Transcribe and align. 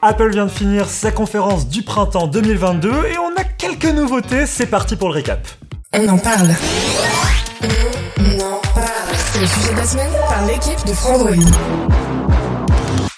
Apple 0.00 0.30
vient 0.30 0.46
de 0.46 0.50
finir 0.50 0.88
sa 0.88 1.10
conférence 1.10 1.68
du 1.68 1.82
printemps 1.82 2.28
2022 2.28 2.88
et 2.88 3.18
on 3.18 3.34
a 3.36 3.42
quelques 3.42 3.92
nouveautés. 3.92 4.46
C'est 4.46 4.66
parti 4.66 4.94
pour 4.94 5.08
le 5.08 5.14
récap. 5.14 5.48
On 5.92 6.08
en 6.08 6.18
parle. 6.18 6.54
On 7.62 8.40
en 8.40 8.60
parle. 8.74 9.16
C'est 9.32 9.40
le 9.40 9.46
sujet 9.46 9.72
de 9.72 9.76
la 9.76 9.84
semaine 9.84 10.12
par 10.28 10.46
l'équipe 10.46 10.86
de 10.86 10.92
Frandroid. 10.92 11.32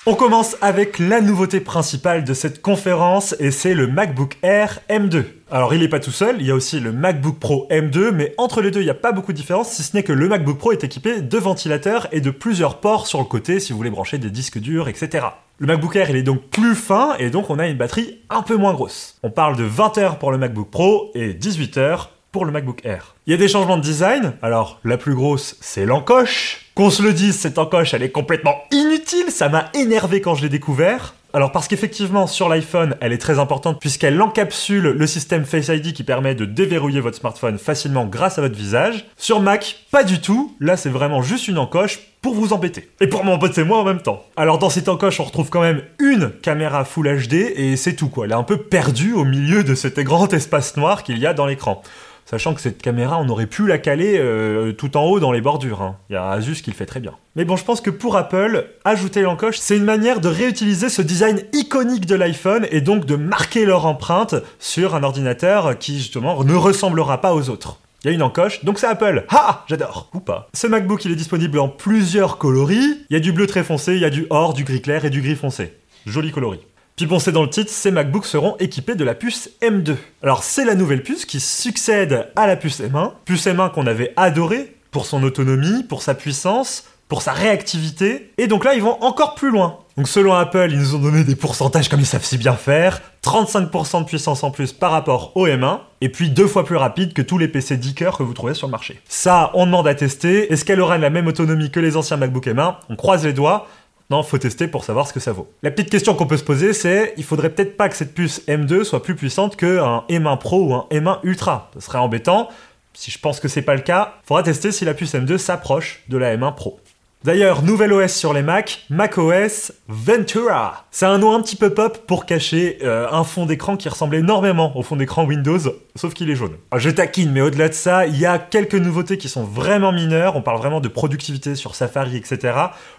On 0.06 0.15
commence 0.15 0.56
avec 0.62 0.98
la 0.98 1.20
nouveauté 1.20 1.61
principale 1.61 2.25
de 2.25 2.33
cette 2.33 2.62
conférence 2.62 3.37
et 3.39 3.51
c'est 3.51 3.75
le 3.75 3.87
MacBook 3.87 4.39
Air 4.42 4.81
M2. 4.89 5.25
Alors 5.53 5.75
il 5.75 5.81
n'est 5.81 5.89
pas 5.89 5.99
tout 5.99 6.13
seul, 6.13 6.37
il 6.39 6.47
y 6.47 6.53
a 6.53 6.55
aussi 6.55 6.79
le 6.79 6.93
MacBook 6.93 7.41
Pro 7.41 7.67
M2, 7.73 8.13
mais 8.13 8.35
entre 8.39 8.63
les 8.63 8.71
deux 8.71 8.83
il 8.83 8.85
n'y 8.85 8.91
a 8.91 8.95
pas 8.95 9.11
beaucoup 9.11 9.33
de 9.33 9.37
différence 9.37 9.71
si 9.71 9.83
ce 9.83 9.97
n'est 9.97 10.05
que 10.05 10.13
le 10.13 10.29
MacBook 10.29 10.59
Pro 10.59 10.71
est 10.71 10.85
équipé 10.85 11.23
de 11.23 11.39
ventilateurs 11.39 12.07
et 12.13 12.21
de 12.21 12.31
plusieurs 12.31 12.79
ports 12.79 13.09
sur 13.09 13.19
le 13.19 13.25
côté 13.25 13.59
si 13.59 13.73
vous 13.73 13.79
voulez 13.79 13.91
brancher 13.91 14.19
des 14.19 14.31
disques 14.31 14.61
durs, 14.61 14.89
etc. 14.89 15.27
Le 15.59 15.67
MacBook 15.67 15.97
Air 15.97 16.09
il 16.09 16.15
est 16.15 16.23
donc 16.23 16.43
plus 16.51 16.77
fin 16.77 17.17
et 17.19 17.31
donc 17.31 17.51
on 17.51 17.59
a 17.59 17.67
une 17.67 17.77
batterie 17.77 18.21
un 18.31 18.42
peu 18.42 18.55
moins 18.55 18.75
grosse. 18.75 19.19
On 19.25 19.31
parle 19.31 19.57
de 19.57 19.65
20 19.65 19.98
heures 19.98 20.19
pour 20.20 20.31
le 20.31 20.39
MacBook 20.39 20.70
Pro 20.70 21.11
et 21.17 21.34
18 21.34 21.79
heures 21.79 22.11
pour 22.31 22.45
le 22.45 22.53
MacBook 22.53 22.85
Air. 22.85 23.17
Il 23.27 23.33
y 23.33 23.35
a 23.35 23.37
des 23.37 23.48
changements 23.48 23.77
de 23.77 23.83
design, 23.83 24.35
alors 24.42 24.79
la 24.85 24.98
plus 24.98 25.17
grosse 25.17 25.57
c'est 25.61 25.85
l'encoche. 25.85 26.70
Qu'on 26.77 26.91
se 26.91 27.03
le 27.03 27.12
dise, 27.12 27.37
cette 27.37 27.59
encoche 27.59 27.92
elle 27.92 28.05
est 28.05 28.11
complètement 28.11 28.55
inutile, 28.70 29.31
ça 29.31 29.48
m'a 29.48 29.69
énervé 29.75 30.20
quand 30.20 30.37
je 30.37 30.42
l'ai 30.42 30.48
découvert. 30.48 31.14
Alors 31.33 31.53
parce 31.53 31.69
qu'effectivement 31.69 32.27
sur 32.27 32.48
l'iPhone 32.48 32.97
elle 33.00 33.12
est 33.12 33.19
très 33.19 33.39
importante 33.39 33.78
puisqu'elle 33.78 34.20
encapsule 34.20 34.83
le 34.83 35.06
système 35.06 35.45
Face 35.45 35.69
ID 35.69 35.92
qui 35.92 36.03
permet 36.03 36.34
de 36.34 36.45
déverrouiller 36.45 37.00
votre 37.00 37.19
smartphone 37.19 37.56
facilement 37.56 38.05
grâce 38.06 38.39
à 38.39 38.42
votre 38.42 38.56
visage. 38.56 39.06
Sur 39.17 39.41
Mac, 39.41 39.77
pas 39.92 40.03
du 40.03 40.20
tout, 40.20 40.56
là 40.58 40.77
c'est 40.77 40.89
vraiment 40.89 41.23
juste 41.23 41.47
une 41.47 41.58
encoche 41.58 42.01
pour 42.20 42.34
vous 42.34 42.53
embêter. 42.53 42.89
Et 43.01 43.06
pour 43.06 43.25
m'embêter 43.25 43.62
moi 43.62 43.78
en 43.78 43.84
même 43.84 44.03
temps. 44.03 44.25
Alors 44.36 44.58
dans 44.58 44.70
cette 44.70 44.89
encoche 44.89 45.20
on 45.20 45.25
retrouve 45.25 45.51
quand 45.51 45.61
même 45.61 45.83
une 46.01 46.33
caméra 46.42 46.84
Full 46.84 47.28
HD 47.28 47.34
et 47.34 47.77
c'est 47.77 47.95
tout 47.95 48.08
quoi, 48.08 48.25
elle 48.25 48.33
est 48.33 48.34
un 48.34 48.42
peu 48.42 48.56
perdue 48.56 49.12
au 49.12 49.25
milieu 49.25 49.62
de 49.62 49.77
cet 49.77 50.01
grand 50.01 50.33
espace 50.33 50.77
noir 50.77 51.05
qu'il 51.05 51.19
y 51.19 51.27
a 51.27 51.33
dans 51.33 51.47
l'écran. 51.47 51.83
Sachant 52.31 52.55
que 52.55 52.61
cette 52.61 52.81
caméra, 52.81 53.19
on 53.19 53.28
aurait 53.28 53.48
pu 53.48 53.67
la 53.67 53.78
caler 53.78 54.14
euh, 54.17 54.70
tout 54.70 54.97
en 54.97 55.03
haut 55.03 55.19
dans 55.19 55.33
les 55.33 55.41
bordures. 55.41 55.83
hein. 55.83 55.97
Il 56.11 56.12
y 56.12 56.17
a 56.17 56.31
Asus 56.31 56.62
qui 56.62 56.70
le 56.70 56.77
fait 56.77 56.86
très 56.86 57.00
bien. 57.00 57.14
Mais 57.34 57.45
bon, 57.45 57.56
je 57.56 57.64
pense 57.64 57.81
que 57.81 57.91
pour 57.91 58.17
Apple, 58.17 58.69
ajouter 58.84 59.23
l'encoche, 59.23 59.59
c'est 59.59 59.77
une 59.77 59.83
manière 59.83 60.20
de 60.20 60.28
réutiliser 60.28 60.91
ce 60.91 61.03
design 61.03 61.42
iconique 61.53 62.06
de 62.06 62.14
l'iPhone 62.14 62.69
et 62.70 62.83
donc 62.83 63.05
de 63.05 63.17
marquer 63.17 63.64
leur 63.64 63.84
empreinte 63.84 64.36
sur 64.61 64.95
un 64.95 65.03
ordinateur 65.03 65.77
qui 65.77 65.97
justement 65.98 66.45
ne 66.45 66.55
ressemblera 66.55 67.20
pas 67.20 67.34
aux 67.34 67.51
autres. 67.51 67.81
Il 68.05 68.06
y 68.06 68.11
a 68.12 68.14
une 68.14 68.23
encoche, 68.23 68.64
donc 68.64 68.78
c'est 68.78 68.86
Apple. 68.86 69.25
Ah, 69.31 69.64
j'adore. 69.67 70.08
Ou 70.14 70.20
pas. 70.20 70.48
Ce 70.55 70.69
MacBook, 70.69 71.05
il 71.05 71.11
est 71.11 71.17
disponible 71.17 71.58
en 71.58 71.69
plusieurs 71.69 72.39
coloris. 72.39 73.01
Il 73.11 73.14
y 73.14 73.17
a 73.17 73.20
du 73.20 73.33
bleu 73.33 73.48
très 73.48 73.64
foncé, 73.64 73.95
il 73.95 74.01
y 74.01 74.05
a 74.05 74.11
du 74.11 74.28
or, 74.31 74.55
du 74.55 74.62
gris 74.62 74.81
clair 74.83 75.05
et 75.05 75.11
du 75.11 75.20
gris 75.20 75.34
foncé. 75.34 75.75
Joli 76.06 76.31
coloris. 76.31 76.61
Puis 77.01 77.06
bon, 77.06 77.19
c'est 77.19 77.33
dans 77.33 77.45
le 77.45 77.48
titre, 77.48 77.70
ces 77.70 77.91
MacBooks 77.91 78.27
seront 78.27 78.56
équipés 78.59 78.95
de 78.95 79.05
la 79.05 79.15
puce 79.15 79.48
M2. 79.62 79.97
Alors 80.23 80.45
c'est 80.45 80.67
la 80.67 80.75
nouvelle 80.75 81.03
puce 81.03 81.25
qui 81.25 81.41
succède 81.41 82.30
à 82.36 82.47
la 82.47 82.57
puce 82.57 82.83
M1, 82.83 83.13
puce 83.24 83.47
M1 83.47 83.70
qu'on 83.70 83.86
avait 83.86 84.13
adorée 84.17 84.77
pour 84.91 85.07
son 85.07 85.23
autonomie, 85.23 85.83
pour 85.83 86.02
sa 86.02 86.13
puissance, 86.13 86.85
pour 87.08 87.23
sa 87.23 87.33
réactivité, 87.33 88.33
et 88.36 88.48
donc 88.48 88.67
là 88.67 88.74
ils 88.74 88.83
vont 88.83 89.02
encore 89.02 89.35
plus 89.35 89.51
loin. 89.51 89.79
Donc 89.97 90.08
selon 90.08 90.35
Apple, 90.35 90.69
ils 90.70 90.79
nous 90.79 90.95
ont 90.95 90.98
donné 90.98 91.24
des 91.24 91.36
pourcentages 91.36 91.89
comme 91.89 92.01
ils 92.01 92.07
savent 92.07 92.23
si 92.23 92.36
bien 92.36 92.52
faire, 92.52 93.01
35% 93.24 94.01
de 94.01 94.05
puissance 94.05 94.45
en 94.45 94.51
plus 94.51 94.74
par 94.74 94.92
rapport 94.92 95.35
au 95.36 95.47
M1, 95.47 95.80
et 96.03 96.11
puis 96.11 96.29
deux 96.29 96.47
fois 96.47 96.64
plus 96.64 96.77
rapide 96.77 97.14
que 97.14 97.23
tous 97.23 97.39
les 97.39 97.48
PC 97.48 97.79
10 97.79 97.95
cœurs 97.95 98.19
que 98.19 98.23
vous 98.23 98.35
trouvez 98.35 98.55
sur 98.55 98.67
le 98.67 98.73
marché. 98.73 99.01
Ça, 99.08 99.51
on 99.55 99.67
demande 99.67 99.89
à 99.89 99.95
tester. 99.95 100.53
Est-ce 100.53 100.64
qu'elle 100.64 100.80
aura 100.80 100.98
la 100.98 101.11
même 101.11 101.27
autonomie 101.27 101.70
que 101.70 101.80
les 101.80 101.97
anciens 101.97 102.17
MacBook 102.17 102.47
M1 102.47 102.77
On 102.89 102.97
croise 102.97 103.24
les 103.24 103.33
doigts. 103.33 103.67
Non, 104.11 104.25
faut 104.25 104.39
tester 104.39 104.67
pour 104.67 104.85
savoir 104.85 105.07
ce 105.07 105.13
que 105.13 105.21
ça 105.21 105.33
vaut. 105.33 105.48
La 105.63 105.71
petite 105.71 105.89
question 105.89 106.15
qu'on 106.15 106.27
peut 106.27 106.37
se 106.37 106.45
poser, 106.45 106.73
c'est 106.73 107.15
il 107.17 107.23
faudrait 107.23 107.51
peut-être 107.51 107.77
pas 107.77 107.89
que 107.89 107.97
cette 107.97 108.13
puce 108.13 108.43
M2 108.48 108.83
soit 108.83 109.03
plus 109.03 109.15
puissante 109.15 109.57
qu'un 109.57 110.05
M1 110.09 110.39
Pro 110.39 110.67
ou 110.67 110.75
un 110.75 110.87
M1 110.91 111.19
Ultra. 111.23 111.71
Ce 111.75 111.81
serait 111.81 111.98
embêtant. 111.98 112.48
Si 112.93 113.13
je 113.13 113.19
pense 113.19 113.39
que 113.39 113.47
c'est 113.47 113.63
pas 113.63 113.77
le 113.77 113.83
cas, 113.83 114.15
faudra 114.25 114.43
tester 114.43 114.73
si 114.73 114.85
la 114.85 114.95
puce 114.95 115.15
M2 115.15 115.39
s'approche 115.39 116.03
de 116.09 116.19
la 116.19 116.37
M1 116.37 116.57
Pro. 116.57 116.81
D'ailleurs, 117.23 117.63
nouvel 117.63 117.93
OS 117.93 118.15
sur 118.15 118.33
les 118.33 118.43
Mac, 118.43 118.87
macOS 118.89 119.73
Ventura. 119.89 120.87
C'est 120.91 121.05
un 121.05 121.19
nom 121.19 121.35
un 121.35 121.42
petit 121.42 121.55
peu 121.55 121.69
pop 121.69 121.98
pour 122.07 122.25
cacher 122.25 122.79
euh, 122.83 123.07
un 123.13 123.25
fond 123.25 123.45
d'écran 123.45 123.77
qui 123.77 123.91
ressemble 123.91 124.17
énormément 124.17 124.75
au 124.75 124.83
fond 124.83 124.97
d'écran 124.97 125.25
Windows, 125.25 125.59
sauf 126.00 126.14
qu'il 126.14 126.30
est 126.30 126.34
jaune. 126.34 126.56
Alors, 126.70 126.80
je 126.80 126.90
taquine, 126.90 127.30
mais 127.30 127.42
au-delà 127.42 127.68
de 127.68 127.74
ça, 127.74 128.06
il 128.06 128.19
y 128.19 128.26
a 128.26 128.38
quelques 128.38 128.75
nouveautés 128.75 129.19
qui 129.19 129.28
sont 129.28 129.44
vraiment 129.44 129.93
mineures. 129.93 130.34
On 130.34 130.43
parle 130.43 130.58
vraiment 130.58 130.81
de 130.81 130.88
productivité 130.88 131.55
sur 131.55 131.75
Safari, 131.75 132.16
etc. 132.16 132.55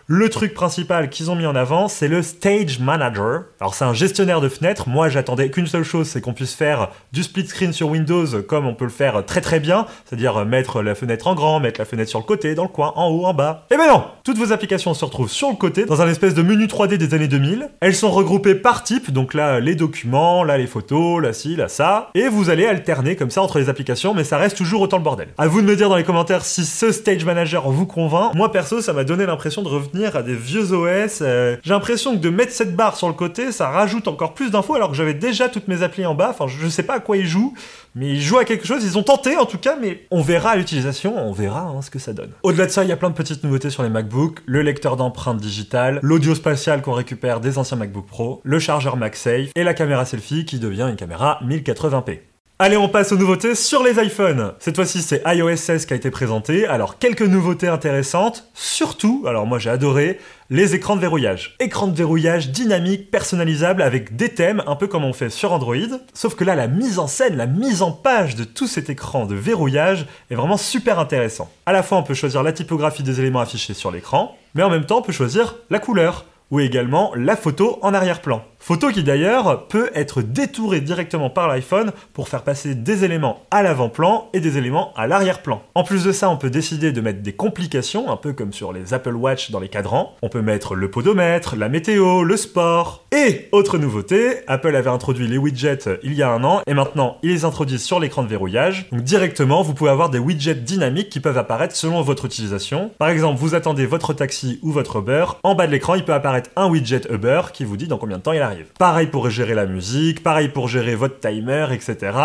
Le 0.05 0.29
truc 0.29 0.53
principal 0.53 1.09
qu'ils 1.09 1.31
ont 1.31 1.35
mis 1.35 1.45
en 1.45 1.55
avant, 1.55 1.87
c'est 1.87 2.07
le 2.07 2.21
Stage 2.21 2.79
Manager. 2.79 3.45
Alors, 3.59 3.73
c'est 3.73 3.85
un 3.85 3.93
gestionnaire 3.93 4.39
de 4.39 4.49
fenêtres. 4.49 4.87
Moi, 4.87 5.09
j'attendais 5.09 5.49
qu'une 5.49 5.67
seule 5.67 5.83
chose, 5.83 6.07
c'est 6.07 6.21
qu'on 6.21 6.33
puisse 6.33 6.53
faire 6.53 6.89
du 7.11 7.23
split 7.23 7.47
screen 7.47 7.73
sur 7.73 7.89
Windows 7.89 8.25
comme 8.47 8.67
on 8.67 8.75
peut 8.75 8.85
le 8.85 8.91
faire 8.91 9.25
très 9.25 9.41
très 9.41 9.59
bien, 9.59 9.87
c'est-à-dire 10.05 10.45
mettre 10.45 10.81
la 10.81 10.93
fenêtre 10.93 11.27
en 11.27 11.33
grand, 11.33 11.59
mettre 11.59 11.79
la 11.79 11.85
fenêtre 11.85 12.09
sur 12.09 12.19
le 12.19 12.25
côté, 12.25 12.53
dans 12.53 12.63
le 12.63 12.69
coin, 12.69 12.93
en 12.95 13.09
haut, 13.09 13.25
en 13.25 13.33
bas. 13.33 13.65
Eh 13.71 13.77
ben 13.77 13.87
non 13.87 14.03
toutes 14.23 14.37
vos 14.37 14.53
applications 14.53 14.93
se 14.93 15.03
retrouvent 15.03 15.31
sur 15.31 15.49
le 15.49 15.55
côté, 15.55 15.85
dans 15.85 16.01
un 16.01 16.07
espèce 16.07 16.33
de 16.33 16.43
menu 16.43 16.65
3D 16.65 16.97
des 16.97 17.13
années 17.13 17.27
2000. 17.27 17.69
Elles 17.79 17.95
sont 17.95 18.11
regroupées 18.11 18.55
par 18.55 18.83
type, 18.83 19.11
donc 19.11 19.33
là 19.33 19.59
les 19.59 19.75
documents, 19.75 20.43
là 20.43 20.57
les 20.57 20.67
photos, 20.67 21.21
là 21.21 21.33
ci, 21.33 21.55
là 21.55 21.67
ça. 21.67 22.11
Et 22.13 22.27
vous 22.27 22.49
allez 22.49 22.65
alterner 22.65 22.90
comme 23.17 23.31
ça 23.31 23.41
entre 23.41 23.59
les 23.59 23.69
applications, 23.69 24.13
mais 24.13 24.23
ça 24.23 24.37
reste 24.37 24.57
toujours 24.57 24.81
autant 24.81 24.97
le 24.97 25.03
bordel. 25.03 25.29
À 25.37 25.47
vous 25.47 25.61
de 25.61 25.65
me 25.65 25.75
dire 25.75 25.89
dans 25.89 25.95
les 25.95 26.03
commentaires 26.03 26.43
si 26.43 26.65
ce 26.65 26.91
Stage 26.91 27.25
Manager 27.25 27.69
vous 27.69 27.85
convainc. 27.85 28.33
Moi 28.35 28.51
perso, 28.51 28.81
ça 28.81 28.93
m'a 28.93 29.03
donné 29.03 29.25
l'impression 29.25 29.61
de 29.61 29.67
revenir 29.67 30.15
à 30.15 30.23
des 30.23 30.35
vieux 30.35 30.71
OS. 30.73 31.19
Euh, 31.21 31.57
J'ai 31.63 31.71
l'impression 31.71 32.13
que 32.13 32.17
de 32.21 32.29
mettre 32.29 32.51
cette 32.51 32.75
barre 32.75 32.97
sur 32.97 33.07
le 33.07 33.13
côté, 33.13 33.51
ça 33.51 33.69
rajoute 33.69 34.07
encore 34.07 34.33
plus 34.33 34.51
d'infos 34.51 34.75
alors 34.75 34.89
que 34.89 34.95
j'avais 34.95 35.13
déjà 35.13 35.49
toutes 35.49 35.67
mes 35.67 35.83
applis 35.83 36.05
en 36.05 36.15
bas. 36.15 36.29
Enfin, 36.31 36.45
je 36.47 36.67
sais 36.67 36.83
pas 36.83 36.95
à 36.95 36.99
quoi 36.99 37.17
ils 37.17 37.27
jouent. 37.27 37.53
Mais 37.93 38.07
ils 38.09 38.21
jouent 38.21 38.37
à 38.37 38.45
quelque 38.45 38.65
chose, 38.65 38.85
ils 38.85 38.97
ont 38.97 39.03
tenté 39.03 39.35
en 39.35 39.45
tout 39.45 39.57
cas, 39.57 39.75
mais 39.79 40.05
on 40.11 40.21
verra 40.21 40.51
à 40.51 40.55
l'utilisation, 40.55 41.13
on 41.17 41.33
verra 41.33 41.61
hein, 41.63 41.81
ce 41.81 41.89
que 41.89 41.99
ça 41.99 42.13
donne. 42.13 42.31
Au-delà 42.43 42.65
de 42.65 42.71
ça, 42.71 42.83
il 42.83 42.89
y 42.89 42.93
a 42.93 42.97
plein 42.97 43.09
de 43.09 43.15
petites 43.15 43.43
nouveautés 43.43 43.69
sur 43.69 43.83
les 43.83 43.89
MacBooks, 43.89 44.39
le 44.45 44.61
lecteur 44.61 44.95
d'empreintes 44.95 45.41
digitales, 45.41 45.99
l'audio 46.01 46.33
spatial 46.33 46.81
qu'on 46.81 46.93
récupère 46.93 47.41
des 47.41 47.57
anciens 47.57 47.75
MacBook 47.75 48.07
Pro, 48.07 48.39
le 48.43 48.59
chargeur 48.59 48.95
MagSafe 48.95 49.49
et 49.55 49.63
la 49.65 49.73
caméra 49.73 50.05
selfie 50.05 50.45
qui 50.45 50.57
devient 50.57 50.87
une 50.89 50.95
caméra 50.95 51.39
1080p. 51.45 52.30
Allez, 52.63 52.77
on 52.77 52.87
passe 52.87 53.11
aux 53.11 53.17
nouveautés 53.17 53.55
sur 53.55 53.81
les 53.81 53.99
iPhones. 53.99 54.53
Cette 54.59 54.75
fois-ci, 54.75 55.01
c'est 55.01 55.23
iOS 55.25 55.55
16 55.55 55.87
qui 55.87 55.93
a 55.93 55.95
été 55.95 56.11
présenté. 56.11 56.67
Alors, 56.67 56.99
quelques 56.99 57.23
nouveautés 57.23 57.67
intéressantes. 57.67 58.51
Surtout, 58.53 59.23
alors 59.27 59.47
moi 59.47 59.57
j'ai 59.57 59.71
adoré, 59.71 60.19
les 60.51 60.75
écrans 60.75 60.95
de 60.95 61.01
verrouillage. 61.01 61.55
Écran 61.59 61.87
de 61.87 61.97
verrouillage 61.97 62.51
dynamique, 62.51 63.09
personnalisable, 63.09 63.81
avec 63.81 64.15
des 64.15 64.29
thèmes, 64.29 64.61
un 64.67 64.75
peu 64.75 64.85
comme 64.85 65.03
on 65.03 65.11
fait 65.11 65.31
sur 65.31 65.53
Android. 65.53 65.75
Sauf 66.13 66.35
que 66.35 66.43
là, 66.43 66.53
la 66.53 66.67
mise 66.67 66.99
en 66.99 67.07
scène, 67.07 67.35
la 67.35 67.47
mise 67.47 67.81
en 67.81 67.91
page 67.91 68.35
de 68.35 68.43
tout 68.43 68.67
cet 68.67 68.91
écran 68.91 69.25
de 69.25 69.33
verrouillage 69.33 70.05
est 70.29 70.35
vraiment 70.35 70.57
super 70.57 70.99
intéressant. 70.99 71.49
À 71.65 71.71
la 71.71 71.81
fois, 71.81 71.97
on 71.97 72.03
peut 72.03 72.13
choisir 72.13 72.43
la 72.43 72.53
typographie 72.53 73.01
des 73.01 73.19
éléments 73.19 73.39
affichés 73.39 73.73
sur 73.73 73.89
l'écran, 73.89 74.37
mais 74.53 74.61
en 74.61 74.69
même 74.69 74.85
temps, 74.85 74.99
on 74.99 75.01
peut 75.01 75.11
choisir 75.11 75.55
la 75.71 75.79
couleur 75.79 76.25
ou 76.51 76.59
également 76.59 77.11
la 77.15 77.35
photo 77.35 77.79
en 77.81 77.95
arrière-plan. 77.95 78.43
Photo 78.63 78.89
qui 78.89 79.01
d'ailleurs 79.01 79.67
peut 79.67 79.89
être 79.95 80.21
détourée 80.21 80.81
directement 80.81 81.31
par 81.31 81.47
l'iPhone 81.47 81.91
pour 82.13 82.29
faire 82.29 82.43
passer 82.43 82.75
des 82.75 83.03
éléments 83.03 83.41
à 83.49 83.63
l'avant-plan 83.63 84.29
et 84.33 84.39
des 84.39 84.59
éléments 84.59 84.93
à 84.95 85.07
l'arrière-plan. 85.07 85.63
En 85.73 85.83
plus 85.83 86.03
de 86.03 86.11
ça, 86.11 86.29
on 86.29 86.37
peut 86.37 86.51
décider 86.51 86.91
de 86.91 87.01
mettre 87.01 87.23
des 87.23 87.33
complications, 87.33 88.11
un 88.11 88.17
peu 88.17 88.33
comme 88.33 88.53
sur 88.53 88.71
les 88.71 88.93
Apple 88.93 89.15
Watch 89.15 89.49
dans 89.49 89.59
les 89.59 89.67
cadrans. 89.67 90.13
On 90.21 90.29
peut 90.29 90.43
mettre 90.43 90.75
le 90.75 90.91
podomètre, 90.91 91.55
la 91.55 91.69
météo, 91.69 92.23
le 92.23 92.37
sport. 92.37 93.03
Et 93.11 93.49
autre 93.51 93.79
nouveauté, 93.79 94.41
Apple 94.45 94.75
avait 94.75 94.91
introduit 94.91 95.27
les 95.27 95.39
widgets 95.39 95.99
il 96.03 96.13
y 96.13 96.21
a 96.21 96.29
un 96.29 96.43
an 96.43 96.61
et 96.67 96.75
maintenant 96.75 97.17
ils 97.23 97.31
les 97.31 97.45
introduisent 97.45 97.83
sur 97.83 97.99
l'écran 97.99 98.21
de 98.21 98.27
verrouillage. 98.27 98.87
Donc 98.91 99.01
directement, 99.01 99.63
vous 99.63 99.73
pouvez 99.73 99.89
avoir 99.89 100.11
des 100.11 100.19
widgets 100.19 100.53
dynamiques 100.53 101.09
qui 101.09 101.19
peuvent 101.19 101.39
apparaître 101.39 101.75
selon 101.75 102.03
votre 102.03 102.25
utilisation. 102.25 102.91
Par 102.99 103.09
exemple, 103.09 103.39
vous 103.39 103.55
attendez 103.55 103.87
votre 103.87 104.13
taxi 104.13 104.59
ou 104.61 104.71
votre 104.71 104.99
Uber, 104.99 105.25
en 105.41 105.55
bas 105.55 105.65
de 105.65 105.71
l'écran, 105.71 105.95
il 105.95 106.05
peut 106.05 106.13
apparaître 106.13 106.51
un 106.55 106.69
widget 106.69 107.11
Uber 107.11 107.41
qui 107.53 107.65
vous 107.65 107.75
dit 107.75 107.87
dans 107.87 107.97
combien 107.97 108.17
de 108.17 108.21
temps 108.21 108.33
il 108.33 108.41
arrive. 108.41 108.50
Pareil 108.77 109.07
pour 109.07 109.29
gérer 109.29 109.53
la 109.53 109.65
musique, 109.65 110.23
pareil 110.23 110.49
pour 110.49 110.67
gérer 110.67 110.95
votre 110.95 111.19
timer, 111.19 111.67
etc. 111.71 112.17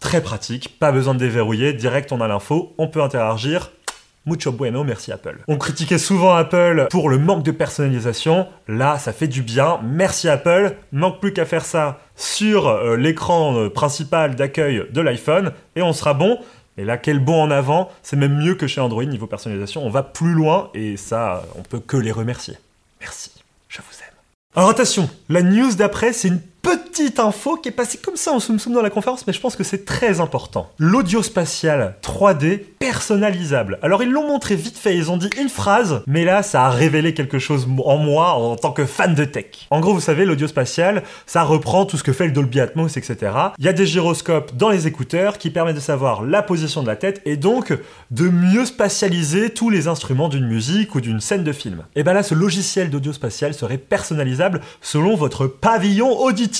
Très 0.00 0.22
pratique, 0.22 0.78
pas 0.78 0.92
besoin 0.92 1.14
de 1.14 1.18
déverrouiller, 1.18 1.72
direct 1.72 2.12
on 2.12 2.20
a 2.20 2.28
l'info, 2.28 2.74
on 2.78 2.88
peut 2.88 3.02
interagir. 3.02 3.70
Mucho 4.26 4.52
bueno, 4.52 4.84
merci 4.84 5.12
Apple. 5.12 5.40
On 5.48 5.58
critiquait 5.58 5.98
souvent 5.98 6.34
Apple 6.34 6.86
pour 6.90 7.10
le 7.10 7.18
manque 7.18 7.42
de 7.42 7.50
personnalisation. 7.50 8.46
Là, 8.68 8.98
ça 8.98 9.12
fait 9.12 9.28
du 9.28 9.42
bien. 9.42 9.80
Merci 9.84 10.30
Apple. 10.30 10.76
Manque 10.92 11.20
plus 11.20 11.34
qu'à 11.34 11.44
faire 11.44 11.64
ça 11.64 12.00
sur 12.16 12.68
euh, 12.68 12.96
l'écran 12.96 13.54
euh, 13.54 13.68
principal 13.68 14.34
d'accueil 14.34 14.86
de 14.90 15.00
l'iPhone 15.02 15.52
et 15.76 15.82
on 15.82 15.92
sera 15.92 16.14
bon. 16.14 16.38
Et 16.78 16.84
là, 16.84 16.96
quel 16.96 17.18
bond 17.18 17.42
en 17.42 17.50
avant, 17.50 17.90
c'est 18.02 18.16
même 18.16 18.36
mieux 18.36 18.54
que 18.54 18.66
chez 18.66 18.80
Android 18.80 19.04
niveau 19.04 19.26
personnalisation. 19.26 19.84
On 19.84 19.90
va 19.90 20.02
plus 20.02 20.32
loin 20.32 20.70
et 20.72 20.96
ça, 20.96 21.42
on 21.56 21.62
peut 21.62 21.80
que 21.80 21.98
les 21.98 22.10
remercier. 22.10 22.54
Merci. 23.00 23.33
Alors 24.56 24.70
attention, 24.70 25.10
la 25.28 25.42
news 25.42 25.74
d'après, 25.74 26.12
c'est 26.12 26.28
une 26.28 26.40
petite 26.64 27.20
info 27.20 27.56
qui 27.56 27.68
est 27.68 27.72
passée 27.72 27.98
comme 28.02 28.16
ça 28.16 28.32
en 28.32 28.40
soum 28.40 28.56
dans 28.72 28.80
la 28.80 28.88
conférence, 28.88 29.26
mais 29.26 29.34
je 29.34 29.40
pense 29.40 29.54
que 29.54 29.64
c'est 29.64 29.84
très 29.84 30.20
important. 30.20 30.70
L'audio 30.78 31.22
spatial 31.22 31.96
3D 32.02 32.60
personnalisable. 32.78 33.78
Alors 33.82 34.02
ils 34.02 34.10
l'ont 34.10 34.26
montré 34.26 34.56
vite 34.56 34.78
fait, 34.78 34.96
ils 34.96 35.10
ont 35.10 35.18
dit 35.18 35.28
une 35.38 35.50
phrase, 35.50 36.02
mais 36.06 36.24
là 36.24 36.42
ça 36.42 36.64
a 36.64 36.70
révélé 36.70 37.12
quelque 37.12 37.38
chose 37.38 37.68
en 37.84 37.98
moi 37.98 38.32
en 38.32 38.56
tant 38.56 38.72
que 38.72 38.86
fan 38.86 39.14
de 39.14 39.24
tech. 39.24 39.66
En 39.70 39.80
gros, 39.80 39.92
vous 39.92 40.00
savez, 40.00 40.24
l'audio 40.24 40.48
spatial, 40.48 41.02
ça 41.26 41.42
reprend 41.42 41.84
tout 41.84 41.98
ce 41.98 42.02
que 42.02 42.14
fait 42.14 42.26
le 42.26 42.32
Dolby 42.32 42.60
Atmos, 42.60 42.96
etc. 42.96 43.32
Il 43.58 43.66
y 43.66 43.68
a 43.68 43.74
des 43.74 43.84
gyroscopes 43.84 44.56
dans 44.56 44.70
les 44.70 44.86
écouteurs 44.86 45.36
qui 45.36 45.50
permettent 45.50 45.76
de 45.76 45.80
savoir 45.80 46.22
la 46.22 46.42
position 46.42 46.82
de 46.82 46.86
la 46.86 46.96
tête 46.96 47.20
et 47.26 47.36
donc 47.36 47.74
de 48.10 48.28
mieux 48.30 48.64
spatialiser 48.64 49.50
tous 49.50 49.68
les 49.68 49.86
instruments 49.86 50.28
d'une 50.28 50.46
musique 50.46 50.94
ou 50.94 51.02
d'une 51.02 51.20
scène 51.20 51.44
de 51.44 51.52
film. 51.52 51.84
Et 51.94 52.02
ben 52.04 52.14
là, 52.14 52.22
ce 52.22 52.34
logiciel 52.34 52.88
d'audio 52.88 53.12
spatial 53.12 53.52
serait 53.52 53.76
personnalisable 53.76 54.62
selon 54.80 55.14
votre 55.14 55.46
pavillon 55.46 56.18
auditif 56.18 56.53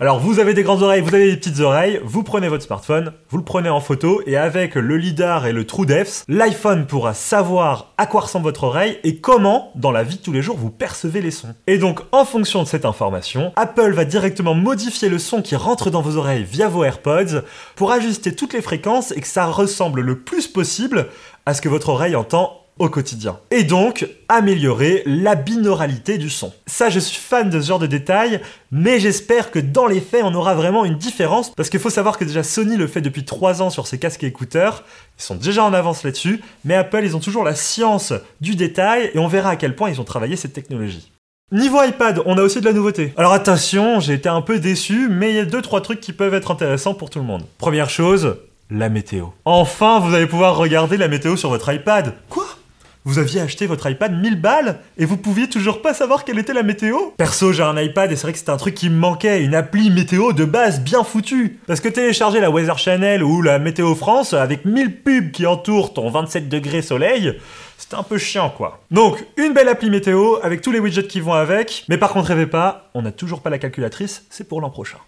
alors 0.00 0.18
vous 0.18 0.38
avez 0.38 0.54
des 0.54 0.62
grandes 0.62 0.82
oreilles, 0.82 1.02
vous 1.02 1.14
avez 1.14 1.30
des 1.30 1.36
petites 1.36 1.60
oreilles, 1.60 2.00
vous 2.02 2.22
prenez 2.22 2.48
votre 2.48 2.64
smartphone, 2.64 3.12
vous 3.28 3.36
le 3.36 3.44
prenez 3.44 3.68
en 3.68 3.80
photo 3.80 4.22
et 4.26 4.36
avec 4.36 4.74
le 4.74 4.96
lidar 4.96 5.46
et 5.46 5.52
le 5.52 5.66
TrueDepth, 5.66 6.24
l'iPhone 6.28 6.86
pourra 6.86 7.14
savoir 7.14 7.92
à 7.98 8.06
quoi 8.06 8.22
ressemble 8.22 8.44
votre 8.44 8.64
oreille 8.64 8.98
et 9.04 9.16
comment 9.16 9.70
dans 9.74 9.92
la 9.92 10.02
vie 10.02 10.16
de 10.16 10.22
tous 10.22 10.32
les 10.32 10.42
jours 10.42 10.56
vous 10.56 10.70
percevez 10.70 11.20
les 11.20 11.30
sons. 11.30 11.54
Et 11.66 11.78
donc 11.78 12.00
en 12.10 12.24
fonction 12.24 12.62
de 12.62 12.68
cette 12.68 12.86
information, 12.86 13.52
Apple 13.56 13.92
va 13.92 14.04
directement 14.04 14.54
modifier 14.54 15.08
le 15.08 15.18
son 15.18 15.42
qui 15.42 15.56
rentre 15.56 15.90
dans 15.90 16.02
vos 16.02 16.16
oreilles 16.16 16.44
via 16.44 16.68
vos 16.68 16.84
AirPods 16.84 17.42
pour 17.76 17.92
ajuster 17.92 18.34
toutes 18.34 18.54
les 18.54 18.62
fréquences 18.62 19.12
et 19.12 19.20
que 19.20 19.28
ça 19.28 19.46
ressemble 19.46 20.00
le 20.00 20.20
plus 20.20 20.48
possible 20.48 21.08
à 21.46 21.52
ce 21.52 21.60
que 21.60 21.68
votre 21.68 21.90
oreille 21.90 22.16
entend 22.16 22.63
au 22.78 22.88
quotidien. 22.88 23.38
Et 23.50 23.64
donc, 23.64 24.06
améliorer 24.28 25.02
la 25.06 25.34
binauralité 25.34 26.18
du 26.18 26.30
son. 26.30 26.52
Ça, 26.66 26.90
je 26.90 26.98
suis 26.98 27.18
fan 27.18 27.50
de 27.50 27.60
ce 27.60 27.68
genre 27.68 27.78
de 27.78 27.86
détails, 27.86 28.40
mais 28.72 28.98
j'espère 28.98 29.50
que 29.50 29.58
dans 29.58 29.86
les 29.86 30.00
faits, 30.00 30.22
on 30.24 30.34
aura 30.34 30.54
vraiment 30.54 30.84
une 30.84 30.96
différence, 30.96 31.50
parce 31.50 31.70
qu'il 31.70 31.80
faut 31.80 31.90
savoir 31.90 32.18
que 32.18 32.24
déjà 32.24 32.42
Sony 32.42 32.76
le 32.76 32.86
fait 32.86 33.00
depuis 33.00 33.24
3 33.24 33.62
ans 33.62 33.70
sur 33.70 33.86
ses 33.86 33.98
casques 33.98 34.24
et 34.24 34.28
écouteurs, 34.28 34.84
ils 35.18 35.22
sont 35.22 35.36
déjà 35.36 35.64
en 35.64 35.72
avance 35.72 36.02
là-dessus, 36.02 36.40
mais 36.64 36.74
Apple, 36.74 37.02
ils 37.04 37.16
ont 37.16 37.20
toujours 37.20 37.44
la 37.44 37.54
science 37.54 38.12
du 38.40 38.56
détail, 38.56 39.10
et 39.14 39.18
on 39.18 39.28
verra 39.28 39.50
à 39.50 39.56
quel 39.56 39.76
point 39.76 39.90
ils 39.90 40.00
ont 40.00 40.04
travaillé 40.04 40.36
cette 40.36 40.52
technologie. 40.52 41.10
Niveau 41.52 41.82
iPad, 41.82 42.22
on 42.26 42.38
a 42.38 42.42
aussi 42.42 42.60
de 42.60 42.64
la 42.64 42.72
nouveauté. 42.72 43.12
Alors 43.16 43.32
attention, 43.32 44.00
j'ai 44.00 44.14
été 44.14 44.28
un 44.28 44.40
peu 44.40 44.58
déçu, 44.58 45.08
mais 45.08 45.30
il 45.30 45.36
y 45.36 45.38
a 45.38 45.44
2-3 45.44 45.82
trucs 45.82 46.00
qui 46.00 46.12
peuvent 46.12 46.34
être 46.34 46.50
intéressants 46.50 46.94
pour 46.94 47.10
tout 47.10 47.20
le 47.20 47.24
monde. 47.24 47.44
Première 47.58 47.90
chose, 47.90 48.38
la 48.70 48.88
météo. 48.88 49.26
Enfin, 49.44 50.00
vous 50.00 50.14
allez 50.14 50.26
pouvoir 50.26 50.56
regarder 50.56 50.96
la 50.96 51.06
météo 51.06 51.36
sur 51.36 51.50
votre 51.50 51.72
iPad. 51.72 52.14
Quoi? 52.28 52.43
Vous 53.04 53.18
aviez 53.18 53.40
acheté 53.40 53.66
votre 53.66 53.88
iPad 53.88 54.18
1000 54.18 54.40
balles 54.40 54.80
et 54.96 55.04
vous 55.04 55.18
pouviez 55.18 55.48
toujours 55.48 55.82
pas 55.82 55.92
savoir 55.92 56.24
quelle 56.24 56.38
était 56.38 56.54
la 56.54 56.62
météo 56.62 56.96
Perso, 57.16 57.52
j'ai 57.52 57.62
un 57.62 57.78
iPad 57.78 58.10
et 58.10 58.16
c'est 58.16 58.22
vrai 58.22 58.32
que 58.32 58.38
c'était 58.38 58.50
un 58.50 58.56
truc 58.56 58.74
qui 58.74 58.88
me 58.88 58.96
manquait, 58.96 59.42
une 59.42 59.54
appli 59.54 59.90
météo 59.90 60.32
de 60.32 60.44
base 60.44 60.80
bien 60.80 61.04
foutue. 61.04 61.60
Parce 61.66 61.80
que 61.80 61.88
télécharger 61.88 62.40
la 62.40 62.50
Weather 62.50 62.78
Channel 62.78 63.22
ou 63.22 63.42
la 63.42 63.58
Météo 63.58 63.94
France 63.94 64.32
avec 64.32 64.64
1000 64.64 65.02
pubs 65.02 65.30
qui 65.32 65.46
entourent 65.46 65.92
ton 65.92 66.08
27 66.08 66.48
degrés 66.48 66.82
soleil, 66.82 67.38
c'était 67.76 67.96
un 67.96 68.02
peu 68.02 68.16
chiant 68.16 68.48
quoi. 68.48 68.80
Donc, 68.90 69.24
une 69.36 69.52
belle 69.52 69.68
appli 69.68 69.90
météo 69.90 70.36
avec 70.42 70.62
tous 70.62 70.72
les 70.72 70.80
widgets 70.80 71.06
qui 71.06 71.20
vont 71.20 71.34
avec, 71.34 71.84
mais 71.88 71.98
par 71.98 72.12
contre 72.12 72.28
rêvez 72.28 72.46
pas, 72.46 72.90
on 72.94 73.02
n'a 73.02 73.12
toujours 73.12 73.42
pas 73.42 73.50
la 73.50 73.58
calculatrice, 73.58 74.24
c'est 74.30 74.48
pour 74.48 74.62
l'an 74.62 74.70
prochain. 74.70 74.98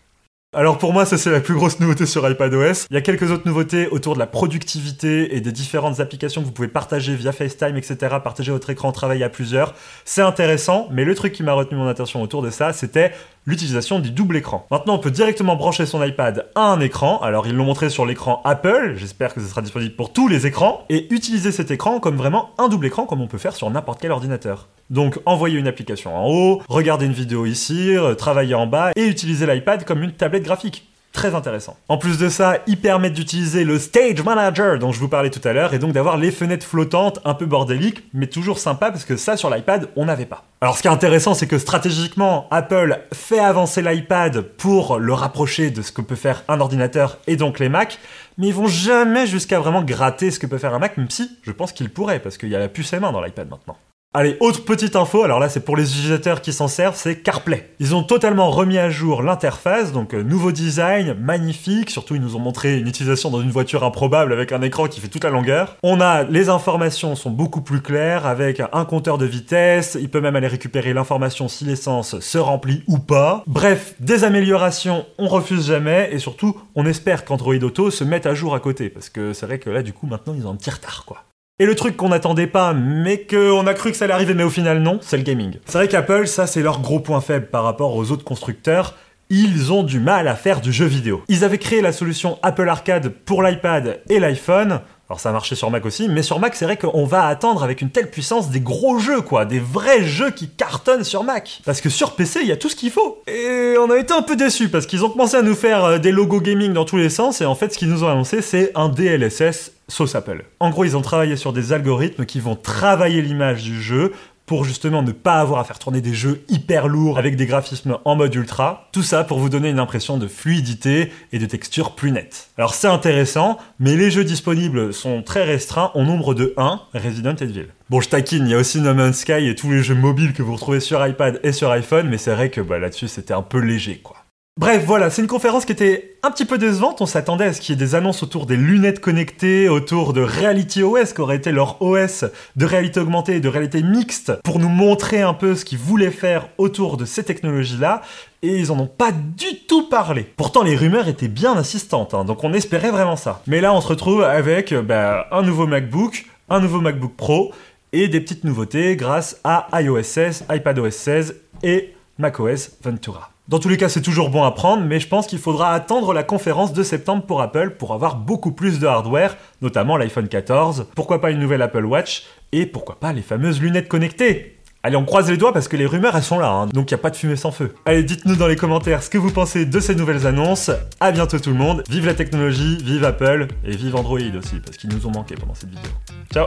Alors 0.59 0.79
pour 0.79 0.95
moi, 0.95 1.05
ça 1.05 1.19
c'est 1.19 1.31
la 1.31 1.41
plus 1.41 1.53
grosse 1.53 1.81
nouveauté 1.81 2.07
sur 2.07 2.27
iPadOS. 2.27 2.87
Il 2.89 2.95
y 2.95 2.97
a 2.97 3.03
quelques 3.03 3.31
autres 3.31 3.47
nouveautés 3.47 3.89
autour 3.89 4.15
de 4.15 4.19
la 4.19 4.27
productivité 4.27 5.37
et 5.37 5.43
des 5.43 5.53
différentes 5.53 6.01
applications 6.01 6.41
que 6.41 6.47
vous 6.47 6.53
pouvez 6.53 6.67
partager 6.67 7.15
via 7.15 7.31
FaceTime, 7.33 7.77
etc. 7.77 8.17
Partager 8.25 8.53
votre 8.53 8.71
écran, 8.71 8.91
travailler 8.91 9.23
à 9.23 9.29
plusieurs. 9.29 9.75
C'est 10.07 10.23
intéressant, 10.23 10.89
mais 10.91 11.05
le 11.05 11.15
truc 11.15 11.35
qui 11.35 11.43
m'a 11.43 11.53
retenu 11.53 11.77
mon 11.77 11.87
attention 11.87 12.23
autour 12.23 12.41
de 12.41 12.49
ça, 12.49 12.73
c'était 12.73 13.13
l'utilisation 13.45 13.99
du 13.99 14.13
double 14.13 14.39
écran. 14.39 14.67
Maintenant, 14.71 14.95
on 14.95 14.99
peut 14.99 15.11
directement 15.11 15.57
brancher 15.57 15.85
son 15.85 16.03
iPad 16.03 16.47
à 16.55 16.63
un 16.63 16.81
écran. 16.81 17.21
Alors 17.21 17.47
ils 17.47 17.55
l'ont 17.55 17.67
montré 17.67 17.91
sur 17.91 18.07
l'écran 18.07 18.41
Apple, 18.47 18.95
j'espère 18.97 19.35
que 19.35 19.43
ce 19.43 19.49
sera 19.49 19.61
disponible 19.61 19.95
pour 19.95 20.15
tous 20.15 20.27
les 20.27 20.47
écrans, 20.47 20.87
et 20.89 21.13
utiliser 21.13 21.53
cet 21.53 21.71
écran 21.71 22.01
comme 22.01 22.17
vraiment 22.17 22.53
un 22.57 22.69
double 22.69 22.87
écran 22.87 23.05
comme 23.05 23.21
on 23.21 23.29
peut 23.29 23.37
faire 23.37 23.55
sur 23.55 23.69
n'importe 23.69 24.01
quel 24.01 24.11
ordinateur. 24.11 24.69
Donc 24.91 25.19
envoyer 25.27 25.59
une 25.59 25.69
application 25.69 26.17
en 26.17 26.29
haut, 26.29 26.63
regarder 26.69 27.07
une 27.07 27.13
vidéo 27.13 27.47
ici, 27.47 27.97
euh, 27.97 28.15
travailler 28.15 28.55
en 28.55 28.67
bas 28.67 28.93
et 28.97 29.07
utiliser 29.07 29.47
l'iPad 29.47 29.85
comme 29.85 30.03
une 30.03 30.13
tablette 30.13 30.45
graphique. 30.45 30.89
Très 31.17 31.35
intéressant. 31.35 31.79
En 31.89 31.97
plus 31.97 32.19
de 32.19 32.29
ça, 32.29 32.59
ils 32.67 32.77
permettent 32.79 33.15
d'utiliser 33.15 33.65
le 33.65 33.79
Stage 33.79 34.23
Manager 34.23 34.79
dont 34.79 34.93
je 34.93 35.01
vous 35.01 35.09
parlais 35.09 35.31
tout 35.31 35.41
à 35.49 35.55
l'heure 35.55 35.73
et 35.73 35.79
donc 35.79 35.93
d'avoir 35.93 36.19
les 36.19 36.31
fenêtres 36.31 36.67
flottantes 36.67 37.21
un 37.25 37.33
peu 37.33 37.47
bordéliques 37.47 38.05
mais 38.13 38.27
toujours 38.27 38.59
sympa 38.59 38.91
parce 38.91 39.07
que 39.07 39.17
ça 39.17 39.39
sur 39.39 39.49
l'iPad 39.49 39.89
on 39.97 40.05
n'avait 40.05 40.27
pas. 40.27 40.45
Alors 40.61 40.77
ce 40.77 40.83
qui 40.83 40.89
est 40.89 40.91
intéressant 40.91 41.33
c'est 41.33 41.47
que 41.47 41.57
stratégiquement 41.57 42.47
Apple 42.51 43.01
fait 43.15 43.39
avancer 43.39 43.81
l'iPad 43.81 44.43
pour 44.43 44.99
le 44.99 45.15
rapprocher 45.15 45.71
de 45.71 45.81
ce 45.81 45.91
que 45.91 46.03
peut 46.03 46.17
faire 46.17 46.45
un 46.49 46.61
ordinateur 46.61 47.17
et 47.27 47.37
donc 47.37 47.61
les 47.61 47.71
Mac 47.71 47.99
mais 48.37 48.49
ils 48.49 48.55
vont 48.55 48.69
jamais 48.69 49.27
jusqu'à 49.27 49.59
vraiment 49.59 49.83
gratter 49.83 50.31
ce 50.31 50.39
que 50.39 50.47
peut 50.47 50.59
faire 50.59 50.75
un 50.75 50.79
Mac 50.79 50.99
même 50.99 51.09
si 51.09 51.31
je 51.45 51.53
pense 51.53 51.73
qu'ils 51.73 51.89
pourraient 51.89 52.21
parce 52.21 52.37
qu'il 52.37 52.51
y 52.51 52.57
a 52.57 52.59
la 52.59 52.69
puce 52.69 52.93
M1 52.93 53.13
dans 53.13 53.23
l'iPad 53.23 53.49
maintenant. 53.49 53.79
Allez, 54.19 54.39
autre 54.41 54.65
petite 54.65 54.97
info, 54.97 55.25
alors 55.25 55.39
là 55.39 55.51
c'est 55.51 55.61
pour 55.61 55.77
les 55.77 55.93
utilisateurs 55.93 56.41
qui 56.41 56.55
s'en 56.55 56.69
servent, 56.69 56.97
c'est 56.97 57.17
CarPlay. 57.17 57.69
Ils 57.81 57.95
ont 57.95 58.03
totalement 58.03 58.51
remis 58.51 58.79
à 58.79 58.89
jour 58.89 59.23
l'interface, 59.23 59.93
donc 59.93 60.15
euh, 60.15 60.23
nouveau 60.23 60.53
design, 60.53 61.13
magnifique, 61.21 61.91
surtout 61.91 62.15
ils 62.15 62.23
nous 62.23 62.35
ont 62.35 62.39
montré 62.39 62.79
une 62.79 62.89
utilisation 62.89 63.31
dans 63.31 63.43
une 63.43 63.51
voiture 63.51 63.85
improbable 63.85 64.33
avec 64.33 64.53
un 64.53 64.63
écran 64.63 64.87
qui 64.87 65.01
fait 65.01 65.09
toute 65.09 65.25
la 65.25 65.29
longueur. 65.29 65.77
On 65.83 66.01
a, 66.01 66.23
les 66.23 66.49
informations 66.49 67.15
sont 67.15 67.29
beaucoup 67.29 67.61
plus 67.61 67.83
claires 67.83 68.25
avec 68.25 68.63
un 68.73 68.87
compteur 68.87 69.19
de 69.19 69.27
vitesse, 69.27 69.99
il 70.01 70.09
peut 70.09 70.23
même 70.23 70.35
aller 70.35 70.47
récupérer 70.47 70.95
l'information 70.95 71.47
si 71.47 71.67
l'essence 71.67 72.19
se 72.19 72.39
remplit 72.39 72.85
ou 72.87 72.99
pas. 72.99 73.45
Bref, 73.47 73.97
des 74.01 74.25
améliorations, 74.25 75.05
on 75.19 75.29
refuse 75.29 75.67
jamais, 75.67 76.09
et 76.11 76.19
surtout 76.19 76.59
on 76.75 76.87
espère 76.87 77.27
qu'Android 77.27 77.57
Auto 77.57 77.91
se 77.91 78.03
mette 78.03 78.25
à 78.25 78.33
jour 78.33 78.55
à 78.55 78.61
côté, 78.61 78.89
parce 78.89 79.11
que 79.11 79.35
c'est 79.35 79.45
vrai 79.45 79.59
que 79.59 79.69
là 79.69 79.83
du 79.83 79.93
coup 79.93 80.07
maintenant 80.07 80.33
ils 80.35 80.47
ont 80.47 80.53
un 80.53 80.57
petit 80.57 80.71
retard 80.71 81.05
quoi. 81.05 81.19
Et 81.59 81.65
le 81.65 81.75
truc 81.75 81.97
qu'on 81.97 82.11
n'attendait 82.11 82.47
pas, 82.47 82.75
mais 82.75 83.23
qu'on 83.23 83.67
a 83.67 83.73
cru 83.73 83.91
que 83.91 83.97
ça 83.97 84.05
allait 84.05 84.13
arriver, 84.13 84.35
mais 84.35 84.43
au 84.43 84.51
final 84.51 84.81
non, 84.81 84.99
c'est 85.01 85.17
le 85.17 85.23
gaming. 85.23 85.55
C'est 85.65 85.79
vrai 85.79 85.89
qu'Apple, 85.89 86.27
ça 86.27 86.47
c'est 86.47 86.61
leur 86.61 86.83
gros 86.83 87.01
point 87.01 87.23
faible 87.23 87.47
par 87.47 87.65
rapport 87.65 87.97
aux 87.97 88.11
autres 88.11 88.25
constructeurs. 88.25 88.95
Ils 89.31 89.73
ont 89.73 89.83
du 89.83 89.99
mal 89.99 90.29
à 90.29 90.37
faire 90.37 90.61
du 90.61 90.71
jeu 90.71 90.85
vidéo. 90.85 91.23
Ils 91.29 91.45
avaient 91.45 91.57
créé 91.57 91.81
la 91.81 91.93
solution 91.93 92.39
Apple 92.43 92.69
Arcade 92.69 93.09
pour 93.09 93.43
l'iPad 93.43 94.03
et 94.11 94.21
l'iPhone. 94.21 94.81
Alors 95.09 95.19
ça 95.19 95.31
a 95.31 95.33
marché 95.33 95.55
sur 95.55 95.71
Mac 95.71 95.87
aussi, 95.87 96.11
mais 96.11 96.23
sur 96.23 96.41
Mac 96.41 96.55
c'est 96.55 96.67
vrai 96.67 96.77
qu'on 96.77 97.07
va 97.07 97.27
attendre 97.27 97.65
avec 97.65 97.81
une 97.81 97.89
telle 97.89 98.11
puissance 98.11 98.51
des 98.51 98.61
gros 98.61 98.99
jeux 98.99 99.23
quoi, 99.23 99.47
des 99.47 99.59
vrais 99.61 100.05
jeux 100.05 100.33
qui 100.33 100.51
cartonnent 100.51 101.05
sur 101.05 101.25
Mac. 101.25 101.63
Parce 101.65 101.81
que 101.81 101.89
sur 101.89 102.17
PC 102.17 102.41
il 102.43 102.49
y 102.49 102.53
a 102.53 102.59
tout 102.59 102.69
ce 102.69 102.77
qu'il 102.77 102.91
faut. 102.91 103.23
Et 103.29 103.77
on 103.81 103.91
a 103.91 103.97
été 103.97 104.13
un 104.13 104.21
peu 104.21 104.37
déçus 104.37 104.69
parce 104.69 104.85
qu'ils 104.85 105.07
ont 105.07 105.09
commencé 105.09 105.37
à 105.37 105.43
nous 105.43 105.55
faire 105.55 105.85
euh, 105.85 105.99
des 105.99 106.13
logos 106.13 106.43
gaming 106.43 106.75
dans 106.75 106.85
tous 106.85 106.99
les 106.99 107.09
sens 107.09 107.41
et 107.41 107.47
en 107.47 107.55
fait 107.55 107.73
ce 107.73 107.79
qu'ils 107.79 107.89
nous 107.89 108.05
ont 108.05 108.09
annoncé 108.09 108.43
c'est 108.43 108.73
un 108.75 108.91
DLSS 108.91 109.73
sauce 109.89 110.15
Apple. 110.15 110.45
En 110.61 110.71
gros 110.71 110.85
ils 110.85 110.97
ont 110.97 111.03
travaillé 111.03 111.37
sur 111.37 111.53
des 111.53 111.73
algorithmes 111.73 112.27
qui 112.27 112.41
vont 112.41 112.57
travailler 112.57 113.23
l'image 113.23 113.63
du 113.63 113.81
jeu 113.81 114.13
pour 114.47 114.65
justement 114.65 115.03
ne 115.03 115.13
pas 115.13 115.41
avoir 115.41 115.61
à 115.61 115.65
faire 115.65 115.79
tourner 115.79 116.01
des 116.01 116.15
jeux 116.15 116.45
hyper 116.49 116.87
lourds 116.89 117.19
avec 117.19 117.37
des 117.37 117.47
graphismes 117.47 117.99
en 118.05 118.15
mode 118.15 118.35
ultra. 118.35 118.89
Tout 118.93 119.03
ça 119.03 119.25
pour 119.25 119.39
vous 119.39 119.49
donner 119.49 119.69
une 119.69 119.81
impression 119.81 120.17
de 120.17 120.29
fluidité 120.29 121.13
et 121.33 121.39
de 121.39 121.47
texture 121.47 121.95
plus 121.95 122.13
nette. 122.13 122.51
Alors 122.57 122.75
c'est 122.75 122.87
intéressant, 122.87 123.59
mais 123.81 123.97
les 123.97 124.11
jeux 124.11 124.25
disponibles 124.25 124.95
sont 124.95 125.23
très 125.23 125.45
restreints 125.45 125.91
au 125.95 126.05
nombre 126.05 126.35
de 126.35 126.55
1, 126.57 126.81
Resident 126.95 127.35
Evil. 127.35 127.67
Bon, 127.91 128.01
je 128.01 128.09
taquine, 128.09 128.47
il 128.47 128.53
y 128.53 128.55
a 128.55 128.59
aussi 128.59 128.81
No 128.81 128.95
Man's 128.95 129.19
Sky 129.19 129.49
et 129.49 129.55
tous 129.55 129.71
les 129.71 129.83
jeux 129.83 129.95
mobiles 129.95 130.33
que 130.33 130.43
vous 130.43 130.55
retrouvez 130.55 130.81
sur 130.81 131.05
iPad 131.05 131.41
et 131.43 131.53
sur 131.53 131.71
iPhone, 131.71 132.09
mais 132.09 132.19
c'est 132.19 132.35
vrai 132.35 132.51
que 132.51 132.61
bah, 132.61 132.79
là-dessus 132.79 133.09
c'était 133.09 133.35
un 133.35 133.43
peu 133.43 133.59
léger 133.59 133.99
quoi. 133.99 134.26
Bref, 134.59 134.85
voilà, 134.87 135.11
c'est 135.11 135.21
une 135.21 135.29
conférence 135.29 135.67
qui 135.67 135.73
était 135.73 136.17
un 136.23 136.31
petit 136.31 136.47
peu 136.47 136.57
décevante. 136.57 137.03
On 137.03 137.07
s'attendait 137.07 137.45
à 137.45 137.53
ce 137.53 137.61
qu'il 137.61 137.75
y 137.75 137.77
ait 137.77 137.85
des 137.85 137.95
annonces 137.95 138.23
autour 138.23 138.47
des 138.47 138.57
lunettes 138.57 139.01
connectées, 139.01 139.69
autour 139.69 140.15
de 140.15 140.23
Reality 140.23 140.83
OS, 140.83 141.13
qui 141.13 141.21
aurait 141.21 141.37
été 141.37 141.53
leur 141.53 141.83
OS 141.83 142.25
de 142.57 142.65
réalité 142.65 143.01
augmentée 143.01 143.37
et 143.37 143.41
de 143.41 143.51
réalité 143.51 143.83
mixte, 143.83 144.33
pour 144.45 144.59
nous 144.59 144.71
montrer 144.71 145.21
un 145.21 145.35
peu 145.35 145.55
ce 145.57 145.67
qu'ils 145.67 145.77
voulaient 145.77 146.11
faire 146.11 146.49
autour 146.57 146.97
de 146.97 147.05
ces 147.05 147.23
technologies-là. 147.23 148.01
Et 148.41 148.57
ils 148.57 148.73
en 148.73 148.79
ont 148.79 148.87
pas 148.87 149.13
du 149.13 149.59
tout 149.69 149.91
parlé. 149.91 150.23
Pourtant, 150.23 150.63
les 150.63 150.75
rumeurs 150.75 151.07
étaient 151.07 151.29
bien 151.29 151.55
insistantes, 151.55 152.15
hein, 152.15 152.25
donc 152.25 152.43
on 152.43 152.55
espérait 152.55 152.91
vraiment 152.91 153.17
ça. 153.17 153.43
Mais 153.47 153.61
là, 153.61 153.75
on 153.75 153.83
se 153.83 153.89
retrouve 153.89 154.23
avec 154.23 154.73
bah, 154.73 155.27
un 155.33 155.43
nouveau 155.43 155.67
MacBook, 155.67 156.25
un 156.49 156.61
nouveau 156.61 156.81
MacBook 156.81 157.15
Pro, 157.15 157.53
et 157.93 158.09
des 158.09 158.23
petites 158.23 158.45
nouveautés 158.45 158.97
grâce 158.97 159.39
à 159.45 159.69
iOS 159.83 160.03
16, 160.03 160.47
iPadOS 160.51 160.91
16 160.93 161.37
et 161.63 161.95
macOS 162.19 162.71
Ventura. 162.83 163.36
Dans 163.49 163.61
tous 163.61 163.69
les 163.69 163.77
cas, 163.77 163.89
c'est 163.89 164.03
toujours 164.03 164.31
bon 164.31 164.43
à 164.43 164.51
prendre, 164.51 164.83
mais 164.85 164.99
je 164.99 165.07
pense 165.07 165.29
qu'il 165.29 165.39
faudra 165.39 165.73
attendre 165.73 166.13
la 166.13 166.25
conférence 166.25 166.73
de 166.73 166.83
septembre 166.83 167.23
pour 167.23 167.41
Apple 167.41 167.77
pour 167.79 167.95
avoir 167.95 168.17
beaucoup 168.17 168.51
plus 168.51 168.81
de 168.81 168.89
hardware, 168.89 169.37
notamment 169.63 169.97
l'iPhone 169.97 170.27
14, 170.27 170.89
pourquoi 170.97 171.21
pas 171.21 171.31
une 171.31 171.39
nouvelle 171.39 171.63
Apple 171.63 171.85
Watch, 171.85 172.25
et 172.51 172.67
pourquoi 172.67 172.99
pas 172.99 173.13
les 173.13 173.23
fameuses 173.23 173.61
lunettes 173.61 173.87
connectées. 173.87 174.57
Allez, 174.83 174.97
on 174.97 175.05
croise 175.05 175.31
les 175.31 175.37
doigts 175.37 175.53
parce 175.53 175.69
que 175.69 175.77
les 175.77 175.87
rumeurs, 175.87 176.17
elles 176.17 176.25
sont 176.25 176.41
là, 176.41 176.51
hein, 176.51 176.67
donc 176.67 176.91
il 176.91 176.95
a 176.95 176.99
pas 176.99 177.11
de 177.11 177.17
fumée 177.17 177.37
sans 177.37 177.53
feu. 177.53 177.73
Allez, 177.85 178.03
dites-nous 178.03 178.35
dans 178.35 178.49
les 178.49 178.57
commentaires 178.57 179.05
ce 179.05 179.11
que 179.11 179.19
vous 179.19 179.31
pensez 179.31 179.65
de 179.65 179.79
ces 179.79 179.95
nouvelles 179.95 180.27
annonces. 180.27 180.73
À 180.99 181.13
bientôt 181.13 181.39
tout 181.39 181.51
le 181.51 181.57
monde. 181.57 181.85
Vive 181.89 182.07
la 182.07 182.15
technologie, 182.15 182.79
vive 182.83 183.05
Apple, 183.05 183.47
et 183.65 183.77
vive 183.77 183.95
Android 183.95 184.19
aussi, 184.37 184.59
parce 184.59 184.77
qu'ils 184.77 184.91
nous 184.91 185.07
ont 185.07 185.13
manqué 185.13 185.37
pendant 185.37 185.55
cette 185.55 185.71
vidéo. 185.71 185.93
Ciao 186.33 186.47